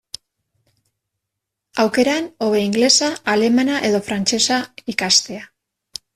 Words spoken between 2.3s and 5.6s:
hobe ingelesa, alemana edo frantsesa ikastea.